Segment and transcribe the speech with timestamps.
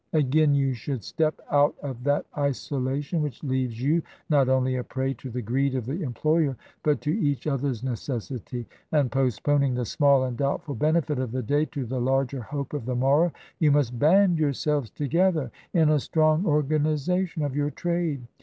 [0.13, 5.13] Again, you should step out of that isolation which leaves you not only a prey
[5.13, 10.23] to the greed of the employer but to each other's necessity, and, postponing the small
[10.23, 13.99] and doubtful benefit of the day to the larger hope of the morrow, you must
[13.99, 18.25] band yourselves together in a strong organization of your trade.